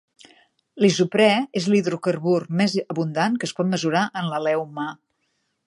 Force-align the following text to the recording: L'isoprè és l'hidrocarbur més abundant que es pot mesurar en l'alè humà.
L'isoprè 0.83 1.27
és 1.61 1.67
l'hidrocarbur 1.73 2.39
més 2.63 2.75
abundant 2.95 3.37
que 3.43 3.49
es 3.51 3.55
pot 3.61 3.71
mesurar 3.75 4.03
en 4.23 4.33
l'alè 4.33 4.55
humà. 4.65 4.89